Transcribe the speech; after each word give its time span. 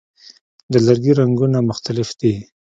د 0.71 0.73
لرګي 0.85 1.13
رنګونه 1.19 1.57
مختلف 1.69 2.09
دي. 2.19 2.33